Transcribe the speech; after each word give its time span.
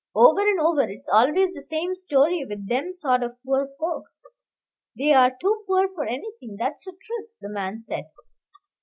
"Over 0.15 0.41
and 0.41 0.59
over; 0.59 0.81
it's 0.81 1.07
always 1.07 1.53
the 1.53 1.61
same 1.61 1.93
story 1.93 2.43
with 2.43 2.67
them 2.67 2.91
sort 2.91 3.21
of 3.21 3.37
poor 3.45 3.69
folks, 3.79 4.23
they're 4.95 5.37
too 5.39 5.63
poor 5.67 5.89
for 5.93 6.05
anything, 6.05 6.55
that's 6.57 6.85
the 6.85 6.93
truth," 6.99 7.37
the 7.39 7.49
man 7.49 7.79
said. 7.79 8.05